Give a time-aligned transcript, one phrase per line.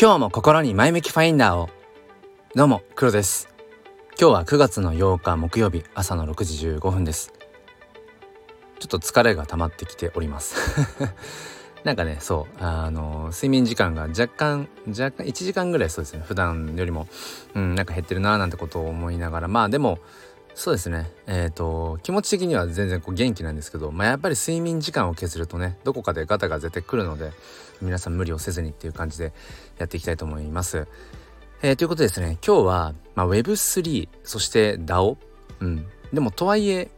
[0.00, 1.70] 今日も心に前向きファインダーを。
[2.54, 3.48] どうも黒です。
[4.10, 7.32] 今日は9月の8日木曜日朝の6時15分です。
[8.78, 10.54] ちょっと疲れが溜まってきております。
[11.82, 17.08] なんかねそうあの睡眠時間が若干若干1時間ぐらいそうですね普段よりも
[17.56, 19.48] うんなんか減ってるなーなんてことを思いながら。
[19.48, 19.98] まあでも
[20.58, 27.30] そうですねえっ、ー、と気持ち的には全然こう元気なんですけど、まあ、やっぱり睡眠時間を削るとねどこかでガタが絶対来るので
[27.80, 29.32] 皆さん無理をせずにっていう感じで
[29.78, 30.88] やっていきたいと思います。
[31.62, 35.16] えー、ということでですね今日は、まあ、Web3 そして DAO、
[35.60, 36.90] うん、でもとはいえ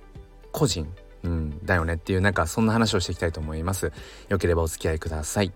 [0.52, 0.90] 個人、
[1.23, 3.92] うん、だよねっていうなんかそんな話をしていきたいと思います。
[4.30, 5.52] よければお付き合いください。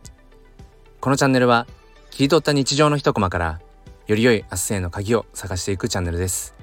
[1.01, 1.67] このチャンネルは
[2.11, 3.61] 切り取った日常の一コマから
[4.07, 6.54] より良い明日への鍵を探していくチャンネルです。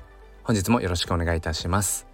[0.43, 2.07] 本日もよろしくお願いいたします。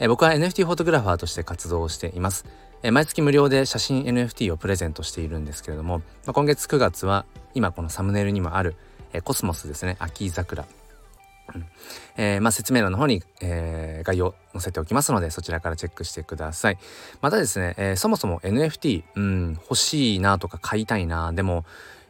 [0.00, 2.46] え僕は NFT フォトグラファーとして活動をしています。
[2.82, 8.76] え毎月無料で写真 NFT をプレゼントしているんですけれども、まあ、今月9月は今このサムネイルにもある、
[9.12, 10.64] えコスモスですね秋桜、
[11.54, 11.66] うん
[12.16, 16.78] えー、まあ、説明欄の方に、えー、概要載せておきますのでそちらからチェックしてください
[17.20, 21.64] またですね、えー、そもそも NFT、うん、欲しいなとか買いたいなでも、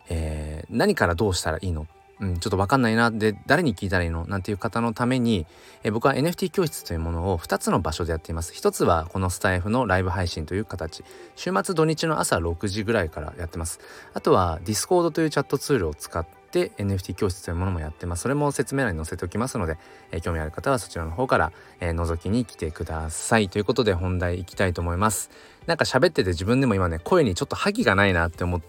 [0.08, 1.86] え何からどうしたらいいの
[2.20, 4.24] うん、ちょっと分かんないなで誰に聞いたらいいの？
[4.26, 5.46] なんていう方のために
[5.82, 8.52] え僕は NFT 教室というものを2つの場所でやっています。
[8.54, 11.04] 一つはこのスタイフのライブ配信という形。
[11.34, 13.80] 週末土日の朝6時ぐらいからやってます。
[14.12, 18.22] あとは Discord というチャットツールを使って NFT 教室というものもやってます。
[18.22, 19.76] それも説明欄に載せておきますので、
[20.12, 23.48] え興味ある方はそちらの方から、え、覗きに来てください。
[23.48, 25.30] ということで本題いきたいと思います。
[25.66, 28.60] なんか喋ってて自分でも今ね声にちょっと覇気がないなって思っ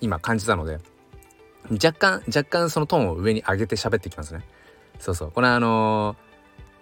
[0.00, 0.78] 今感じたので
[1.70, 4.44] 若干若干そのトーンを上に上げて喋ってきますね。
[4.98, 5.32] そうそう。
[5.32, 6.16] これあの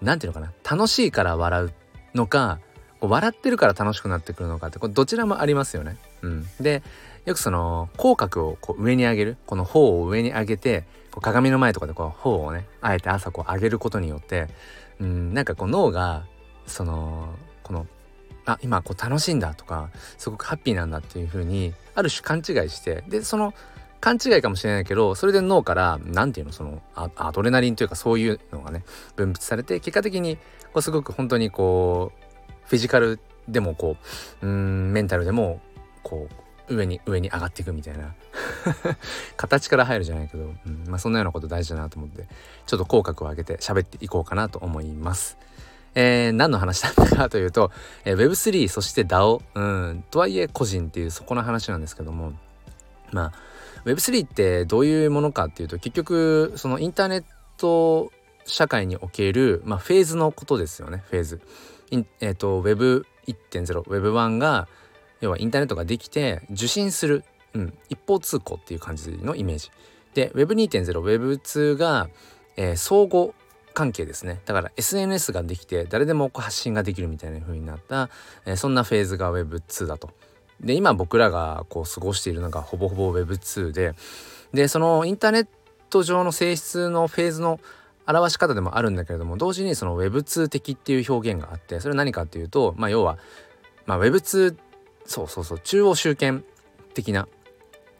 [0.00, 0.77] 何、ー、て言うのかな。
[0.77, 1.72] 楽しいから笑う
[2.14, 2.58] のか
[3.00, 5.97] 笑ってるから楽しくなってくるのかってこれどちらもありますよね。
[6.22, 6.83] うん、で
[7.24, 9.36] よくその口角をこう上に上げる。
[9.47, 14.48] この頬を上に上げてこう鏡の前とかでこう頬をねあえて朝こう上げることによって
[15.01, 16.24] うんなんかこう脳が
[16.67, 17.86] そのこの
[18.46, 23.55] あ今こう楽しいんだとかすごくハッピーなんだっていう風にある種勘違いしてでその
[24.02, 28.83] 勘違いかもしれないけどそれで脳から何て言うのそのアドレナリンというかそういうのがね
[29.14, 30.39] 分泌されて結果的に
[30.73, 33.96] こうすごく本当にこうフィジカルでもこ
[34.42, 35.61] ううんメンタルでも
[36.02, 36.27] こ
[36.68, 38.13] う上に上に上がっていくみたいな
[39.39, 42.27] 形から入るじゃないけど、うんまあ、そんなようなこと大事だなと思って
[42.67, 45.39] ちょっと口角を上げて喋っていこうかなと思います。
[45.95, 47.70] えー、何の話だったかというと、
[48.05, 52.33] えー、Web3 そして DAO、うん、とはいえ個人っていうそこの話なんですけども
[53.13, 53.33] まあ
[53.85, 57.25] Web3 ってどういうものかっていうと結局そのインターネッ
[57.57, 58.13] ト
[58.45, 61.41] 社会における、まあ、フェーズのことですよねフェーズ。
[62.20, 64.67] えーと、Web1.0 Web1 が
[65.20, 69.70] 要はインターネットができて受信する、うん、一方通行っていう感じのイメージ。
[70.14, 72.09] で Web2.0 Web2 が、
[72.57, 73.33] えー、相互
[73.73, 78.11] 関係ですねだから SNS ができて誰でも発信ができるみたいな風になった、
[78.45, 80.11] えー、そんなフェーズが Web2 だと。
[80.62, 83.95] で今僕らがこう過ごしているのがほぼほぼ Web2 で
[84.52, 85.46] でそのインターネッ
[85.90, 87.61] ト上の性質のフェーズの
[88.06, 93.18] 表し方でもあるんだけれども同時にその Web2 的っていう表現があってそれは何かっていうとまあ要は、
[93.86, 94.56] まあ、Web2
[95.05, 96.45] そうそうそう中央集権
[96.95, 97.28] 的な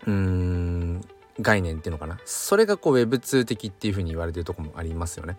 [0.07, 1.01] うーん
[1.41, 2.19] 概念っていうのかな。
[2.25, 5.37] それがこう Web2 的っていうふうに言われてるとこもありますよね。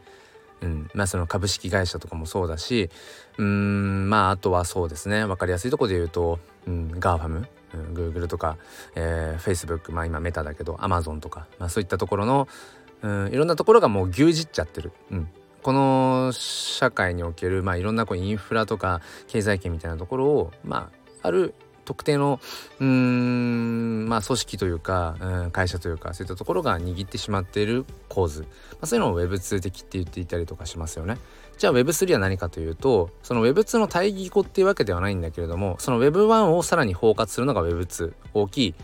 [0.62, 2.90] うん、まあその株式会社とかもそうだし
[3.38, 5.26] うーんまああとはそうですね。
[5.26, 8.58] 分かりやすいとこで言うと、うん、 GAFAM、うん、Google とか、
[8.96, 12.48] えー、Facebook まあ今メタだけど Amazon とか、まあ、そういったところの、
[13.02, 14.92] うん、いろんなところがもう牛耳っちゃってる。
[15.12, 15.30] うん
[15.64, 20.92] この社会における、まあ、いろんなこうインフラとか経済圏みたいなところを、ま
[21.22, 22.42] あ、ある特定の
[22.80, 23.63] うん
[24.14, 28.48] まあ組織というか、うん、会社というかそういったところが握ってしまっている構図、ま
[28.82, 31.18] あ、そういうのを Web2 的って言っていたりとかしますよね。
[31.58, 38.76] じゃあ Web3 は何かというとその Web2 の対義語っていうわけではないんだけれどもその Web1 をさらに包括するのが Web2 大きい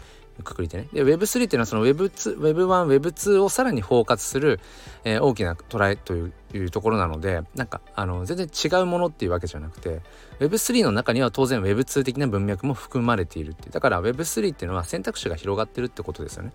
[0.43, 0.87] くくりでね。
[0.93, 4.59] で Web3 っていうのはその Web2、Web1、Web2 をさらに包括する、
[5.03, 10.01] えー、大きなトライといういうところなのでなんかあの全然違うものっていうわけじゃなくて
[10.39, 16.53] Web3 の中には当然 Web2 的な文脈も含まれているってだから Web3 っていうのは選択肢が広がってるってことですよね。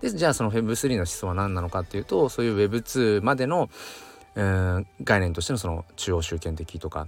[0.00, 3.70] でじゃあその Web3 の思想は何なのかっていうとそういう Web2 までの、
[4.36, 7.06] えー、概念としてのその中央集権的とか、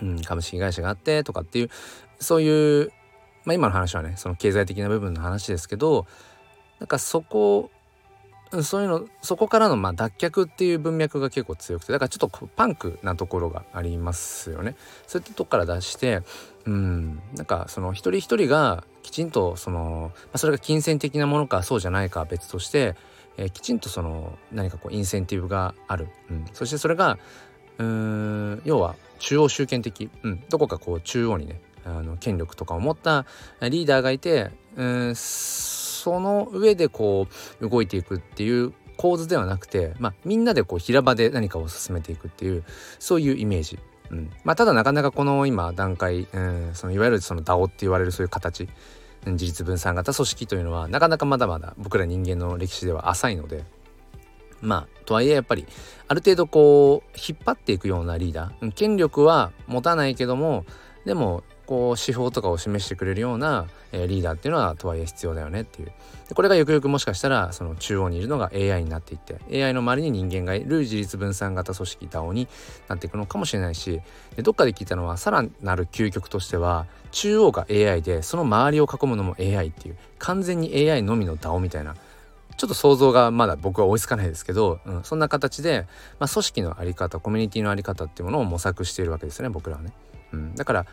[0.00, 1.70] うん、株式会社があってとかっていう
[2.20, 2.92] そういう
[3.48, 6.06] まあ今の話はねその経済的な部分の話ですけど
[6.80, 7.70] なんかそこ
[8.62, 14.76] そういうのそこからのま脱却っていう文脈が結構強くてだからちょっとパンクなところがありますよね。
[15.06, 16.20] そういったとこから出して
[16.66, 22.96] うんなんかその一人一人がきちんとその、まあ、それが金銭的なものかそうじゃないか別として、
[23.38, 27.18] えー、きちんとその何かこうインセンティブがある、うん、そしてそれが
[27.78, 33.26] うん要は中央集権的、うん、どこかこう中央にねあの権力とかを持った
[33.62, 37.26] リーダーがいてうんその上でこ
[37.60, 42.64] う動いていくっていう構図ではなくて、まあ、みんなでこう平場で何かを進めていくっていう
[42.98, 43.78] そういうイメージ、
[44.10, 44.30] うん。
[44.44, 48.68] まあ、ただなかなかこの今段階、うん、そのいわゆるその DAO って言われるそういう形
[49.26, 53.64] 自立分散型組織というのはなかなかまだまだ僕ら人間の歴史では浅いので
[54.60, 55.66] まあとはいえやっぱり
[56.06, 58.72] ある程度こう引っ張っていくようなリーダー。
[58.72, 60.64] 権力は持たないけども
[61.04, 65.92] でもこう手法とかを示してくれるような、えー、リーダーっていうのはとはいえ必要だよねっていう
[66.26, 72.48] でこれがよくよくもしかしたらその中央にいるのが AI になっていって AI の周りに人間がいる自立分散型組織 DAO に
[72.88, 74.00] なっていくのかもしれないし
[74.36, 81.96] でどっかで聞いたのはさらなる究極としては中央が AI でその周りを囲むのも AI っていう完全に AI のみの DAO みたいな
[82.56, 85.86] ちょっと想像がまだ僕は追いつかないですけど、うん、そんな形で、
[86.18, 89.92] まあ、組織の在り方コミュニティの在り方っていうものを模索しているわけですよね僕らはね。
[90.32, 90.86] うん、だから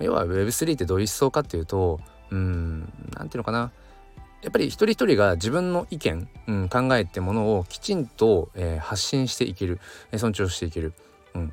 [0.00, 2.00] 要は Web3 ってどういう思想かっていうと
[2.30, 3.72] うん何ていうのかな。
[4.42, 9.80] やっぱり一人一人が自分の意見、うん、考えってものをきちんと、えー、発信していける、
[10.12, 10.92] え尊重していける。
[11.34, 11.52] うん、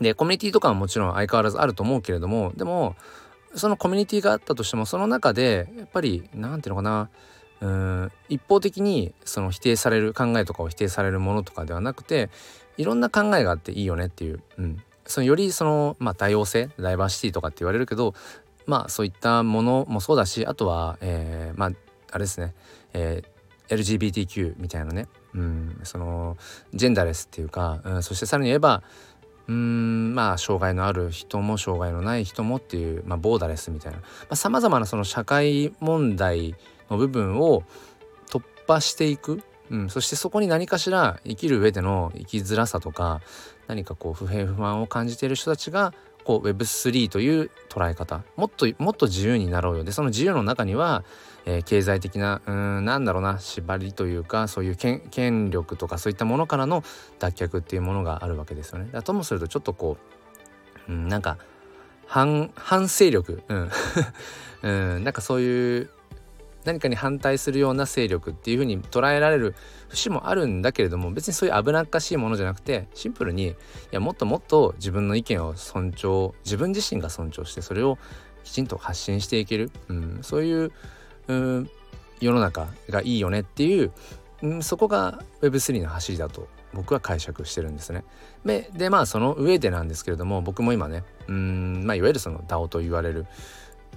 [0.00, 2.96] でコミュニティとかはもちろん相変わらずあると思うけれどもでも
[3.54, 7.08] そのコミュニティがあったとしてもその中でやっぱり何ていうのかな。
[7.58, 12.28] うん一方的にその否定される考えとかを否定されるものとかではなくて
[12.76, 18.14] いろんな考えがあっていいよねっていう、うん、そのよりその、まあ、多様性ダイバーシティとかって言われるけど
[18.66, 21.70] まあそういったものもそうだしあとは、えー、まあ
[22.10, 22.54] あれですね、
[22.92, 26.36] えー、LGBTQ みたいなね、うん、その
[26.74, 28.82] ジェンダーレスっていうか、うん、そしてさらに言えば
[29.48, 33.92] うんまあ障害のある人も障害のない人もっていう、まあ、ボーダレスみたい
[34.28, 36.56] なさまざ、まなその社会問題
[36.90, 37.62] の部分を
[38.28, 43.20] 突破していく、うん、そしてそこに何かしら生きる上での生きづらさとか
[43.66, 45.92] 何かこう不平不満を感じている人たちが
[46.26, 48.24] こう Web3 という捉え方。
[48.36, 49.84] もっともっと自由になろうよ。
[49.84, 51.04] でその自由の中には、
[51.44, 56.82] えー、経済的なうんなんだろうな縛りというかそういう権力とかそういったものからの
[57.20, 58.88] 脱却っていうものがあるわけですよね。
[58.90, 59.98] だともするとちょっとこ
[60.88, 61.38] う、うん、なんか
[62.06, 63.70] 反反勢力、うん、
[64.96, 65.90] うん、なんかそういう
[66.66, 69.54] 何かに反対するような勢力っていうふうに捉えられる
[69.88, 73.54] 節もあるんだけれども別にそういう危なっかしいものじゃなくてシンプルにい
[73.92, 77.98] やもっともっと自分の意見を尊重自分自身が尊重してそれを
[78.44, 80.72] きちんと発信していける、うん、そういう、
[81.28, 81.70] うん、
[82.20, 83.92] 世の中がいいよねっていう、
[84.42, 88.04] うん、そこが Web3 の走りだと僕は解釈してるんですね。
[88.44, 93.26] ででまあその上でなんですけれども僕も今ねうん、まあ、いわゆるその DAO と言われる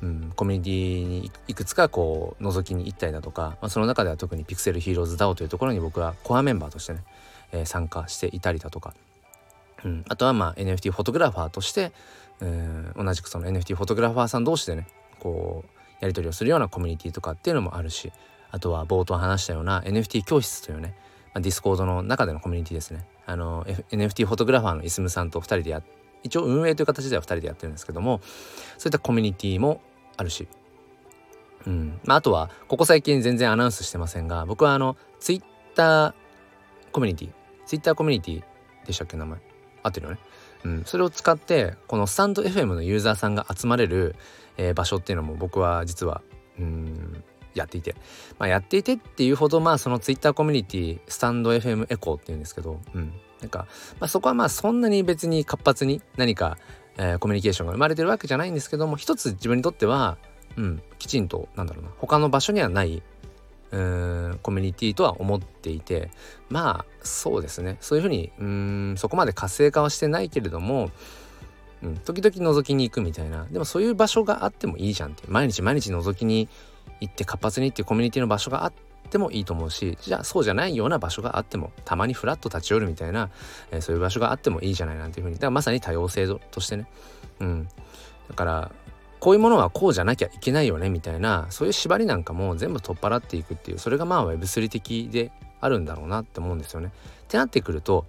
[0.01, 7.03] うん、コミュニティにいくつかこう覗きに行ったりだとか、まあ、その中では特にピクセルヒーローズ DAO というところに僕はコアメンバーとしてね、
[7.51, 8.93] えー、参加していたりだとか、
[9.83, 11.91] うん、あとはまあ NFT フォトグラファーとして、
[12.39, 14.87] うん、同じくその NFT フォトグラファーさん同士でね
[15.19, 15.69] こう
[15.99, 18.11] やり取りをするようなコミュニティとかっていうのもあるし
[18.51, 20.95] あとは冒頭話したような NFT 教室というね、
[21.33, 23.05] まあ、 Discord の中でのコミュニティですね。
[23.25, 25.83] あの、F、NFT フォトグラファーのイスムさんと2人でや
[26.23, 28.19] 一応運営という形では2人でやってるんですけども
[28.77, 29.81] そういったコミュニティも
[30.19, 30.47] あるし、
[31.65, 31.99] うん。
[32.03, 35.43] まあ、あとはここ最近全然アナウンスしてませんが僕はあのツイッ
[35.75, 36.13] ター
[36.91, 37.29] コミュニティ
[37.65, 38.43] ツイッターコミュニティ
[38.85, 39.39] でしたっけ名前。
[39.81, 40.19] 合ってるよね。
[40.65, 44.17] うん、それを使ってこのスタンド FM のユーザーさんが集まれる、
[44.57, 46.21] えー、場所っていうのも僕は実は
[46.59, 47.23] うん
[47.53, 47.95] やっていて、
[48.37, 53.67] まあ、やっていてっていうほどまあそのツイッターコミュニティスタンド FM エコーっていうんですけど、うん、なんか、
[54.01, 56.57] まあ、そこはまあそんなに別に活発に何か
[56.99, 60.17] えー、コミュニケーションが生まれてるわけじゃないんですけども一つ自分にとっては、
[60.57, 63.01] うん、きちんとなんだろうな他の場所にはない
[63.71, 66.11] うーんコミュニティとは思っていて
[66.49, 67.77] まあそうですね。
[67.79, 70.91] そういうふうにうんそこまで活性化はしてないけれども、
[71.81, 73.45] うん、時々覗きに行くみたいな。
[73.45, 76.49] でもそういう場所があってもいいじゃんって毎日毎日覗きに
[76.99, 83.29] 行って活発にっていうコミュニティの場所があってってもいいと思うしじゃあそうじゃないような場所があってもたまにフラッと立ち寄るみたいな、
[83.71, 85.35] えー、そういう場所があってもいいじゃないなんていうふうに。
[85.35, 86.87] だからまさに多様性としてね。
[87.39, 87.67] うん。
[88.29, 88.71] だから
[89.19, 96.87] こういうものはこうじゃなきゃいけないよねみたいなそういう縛りなんかも全部取っ払っていくっていうそれがまあ Web3 的であるんだろうなって思うんですよね。
[96.87, 96.91] っ
[97.27, 98.05] てなってくると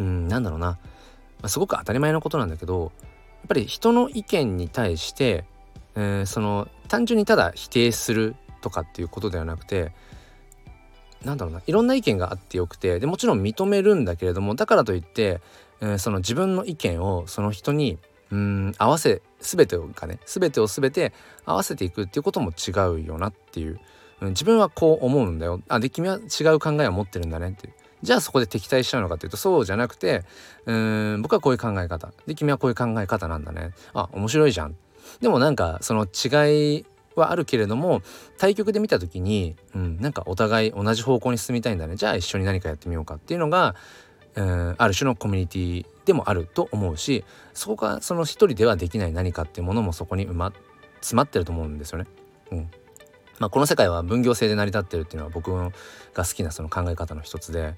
[0.00, 0.78] うんなんだろうな、ま
[1.42, 5.44] あ、すごく当たり前のことなんだけどやっぱり人の意見に対して、
[5.94, 9.92] えー、その単純にただ否定するとかっていうことではなくて
[11.24, 15.40] なんだろうないろんな意見があってよくてでもちろん認めるんだけれどもだからといって、
[15.80, 17.98] えー、その自分の意見をその人に
[18.30, 21.12] うん合わせ全てがね全てを全て
[21.44, 23.80] 合わせていくっていうことも違うよなっていう、
[24.20, 25.60] うん、自分はこう思うんだよ。
[25.68, 27.70] あで君は違う考えを持ってるんだねって
[28.02, 30.24] じゃあそこで敵対しちゃうのかっていうとそうじゃなくて
[30.66, 32.12] うん僕はこういう考え方。
[32.26, 33.70] で君はこういう考え方なんだね。
[33.94, 34.76] あ面白いじゃん。
[35.20, 36.84] でもなんかその違い
[37.20, 38.02] はあるけれども
[38.38, 41.96] 対局で見た時に、うん、なんかお互い同じ方向に進みたいんだね。
[41.96, 43.74] じゃあ一緒に何かやってみようかっていうのが、
[44.34, 50.52] うん、ある種のコミュニティでもあると思うしそこがその一人ではできない何かっていうものもそこに、ま、
[51.00, 52.06] 詰まってると思うんですよね。
[52.52, 52.70] うん。
[53.38, 55.70] まあ、この世界は分業制で成り立ってるっていうのは僕が
[56.14, 57.74] 好きなその考え方の一つで、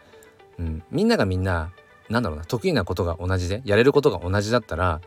[0.59, 1.73] うん、みんながみんな
[2.09, 5.01] なんだろうな得意なことが同じでやれることが同じだったら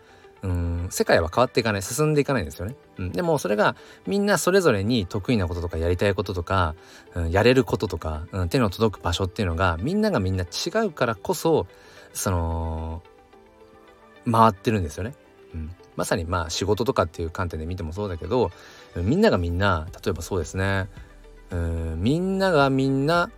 [0.44, 3.76] うん世界は変わっていかない進んでいかないんですよね、うん、でもそれが
[4.08, 6.76] みんなそれぞれに得意なこととかやりたいこととか、
[7.14, 11.68] うん、やれることとか、うん、手の届く場所っていうのがみんながみんな違うからこそ
[12.14, 13.04] その
[14.30, 15.14] 回ってるんですよね、
[15.54, 18.52] うん、まさにまあ仕事とかっていう観点で見てもそうだけど
[18.96, 20.90] みんながみんな例えばそうですね。
[21.52, 23.30] うんみんながみんな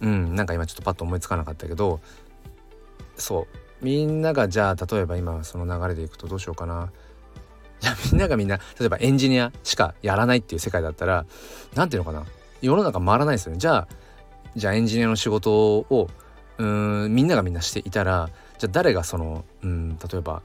[0.00, 2.00] うんなんか今ちょっとパッと思いつかなかったけど
[3.16, 3.63] そう。
[3.84, 6.90] みんながじゃあ例えば今その流れでいくとどうしようかな。
[7.80, 11.26] じゃみんながみんな例えばエンジニアしかやらないっていう世界だったら
[11.74, 12.24] 何ていうのかな
[12.62, 13.58] 世の中回らないですよね。
[13.58, 13.88] じゃあ
[14.56, 16.08] じゃあエンジニアの仕事を
[16.56, 20.42] うんみんながみんなしていたらじゃあ誰がそのうん例えば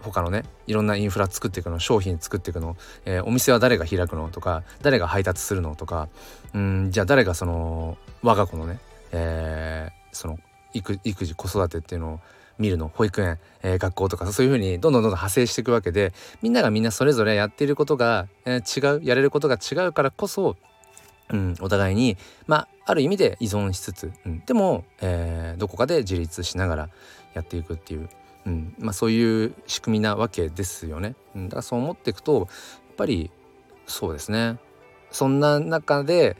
[0.00, 6.08] 他のねいろんなインフラ作っていくの商品作っていくの、えー、お店は誰が開くのとか誰が配達するのとか
[6.54, 8.80] うんじゃあ誰がその我が子のね、
[9.12, 10.40] えー、その
[10.72, 12.20] 育児子育てっていうのを
[12.58, 20.56] 見るの保育園、えー、学校とかそういうふうにどんどんどんどん派生していくわけでみんながみんなそれぞれやっていることが、えー、違うやれることが違うからこそ、
[21.30, 26.88] うん、お互いにまあある意味で依存しつつ、うん、でも、えー、どこかで自立しながら
[27.34, 28.08] やっていくっていう、
[28.46, 31.16] うんまあ、そういう仕組みなわけですよね。
[31.34, 32.48] うん、だからそう思っていくとやっ
[32.96, 33.30] ぱり
[33.86, 34.58] そうですね。
[35.10, 36.36] そんな中でやっ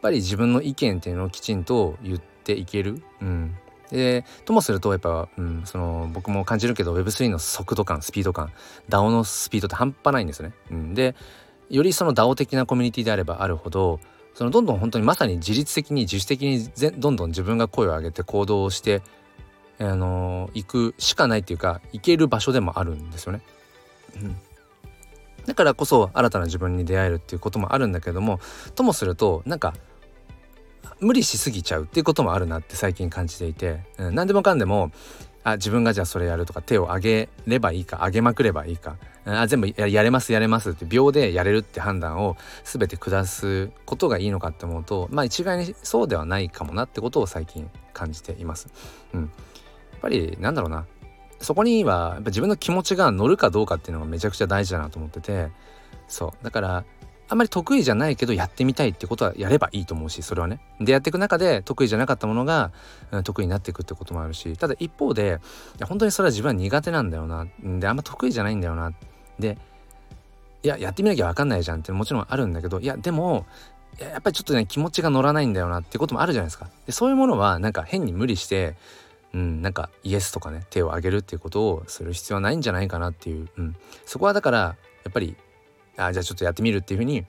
[0.00, 3.56] ぱり自分の意見っていうのをきちんと言っていける、うん、
[3.90, 8.52] でともするとやっぱ、うん、その僕も感じるけど Web3 の速度感スピード感
[8.88, 10.52] DAO のスピードって半端ないんですね。
[10.70, 11.14] うん、で
[11.68, 14.00] よりその DAO 的なコミュニティであればあるほど
[14.34, 16.68] そのどんどん本当にまさに自律的に自主的に
[16.98, 19.02] どんどん自分が声を上げて行動をして
[19.78, 23.42] あの行くしかないっていうか行ける場所でもあるんですよね。
[24.16, 24.36] うん
[25.46, 28.40] だからこそ新たな自分に出会えるっていうこともあるんだけども
[28.74, 29.74] ともするとなんか
[31.00, 34.90] 無理しすぎちゃうっていうこともあるなって最近感じていて、うん、何でもかんでも
[35.42, 48.68] あ自分がじゃあそれやるとか手を挙げればいいか挙げまくればいいかあ全部やれますやれますって秒でやれるって判断を全て下すことがいいのかって思うとまあ一概にそうではないかもなってことを最近感じています。
[49.12, 49.30] うん、やっ
[50.00, 50.86] ぱりなんだろうな。
[51.40, 55.48] そこにはやっぱ自分の気持ちが乗るかどうかっていうのがめちゃくちゃ大事だなと思ってて
[56.06, 56.44] そう。
[56.44, 56.84] だから
[57.30, 60.60] あんまり得意じゃないけどやってみたいってことはやればいいと思うしそれはね。
[60.80, 62.72] でやっていく中で得意じゃなかったものが、
[63.22, 65.40] 得意になっていくってこともあるしただ一方で
[65.78, 67.46] いや本当にそれは自分は苦手なんだよな。
[67.62, 68.92] であんま得意じゃないんだよな。
[69.38, 69.56] で
[70.64, 73.46] いややってみなきゃ分かんないじゃんってもちろんあるんだけどいやでも
[73.98, 76.68] やっぱりちょっとね気持ちが乗らないんだよなってこともあるじゃないですか。
[76.86, 78.74] でそういうものはなんか変に無理して
[79.32, 84.76] うんなんかイエスとかね手を挙げるっていうことをする必要はないんじゃないかなっていう、うん、そこはだからや
[85.08, 85.36] っぱり
[85.96, 87.24] あじゃあちょっとやってみるっていうふうに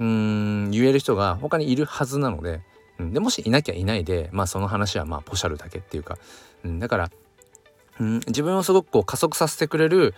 [0.00, 2.60] うん言える人が他にいるはずなので、
[2.98, 6.18] うん、でもしいなきゃいないでまあその話はまあポシャルだけっていうか、
[6.64, 7.10] うん、だから、
[8.00, 10.14] うん、自分をすごくこう加速させてくれる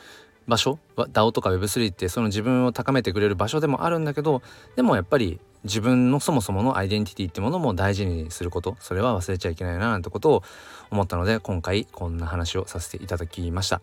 [0.47, 4.43] 場所 DAO とか Web3 ってその自分を高めてくれる場所でもあるんだけど
[4.77, 10.43] でもやっぱり自分のそもそものアイデンティティってものも大事にすることそれは忘れちゃいけないななんてことを
[10.91, 13.81] 思ったので今回こんな話をさせていただきました。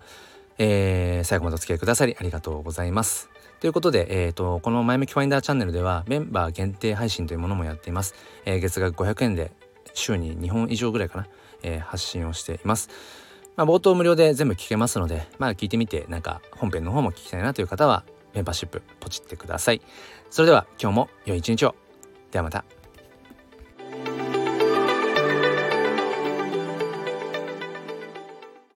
[0.60, 3.30] えー、最後までお付き合いくださりありがとうございます。
[3.60, 8.14] ということで、えーと、この前向きファインダーチャンネルではメンバー限定配信というものもやっています。
[8.46, 9.52] えー、月額500円で
[9.94, 11.28] 週に2本以上ぐらいかな、
[11.64, 12.90] えー、発信をしています。
[13.56, 18.04] まあ、冒頭無料で全部聞けますので、まあ、聞いてみてなんか本編の方も聞きたいなという方は
[18.36, 19.82] メンバーシップポチってください。
[20.30, 21.76] それでは今日も良い一日を。
[22.32, 22.77] ではまた。